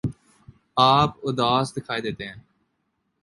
[0.91, 2.39] آپ اداس دکھائی دیتے ہیں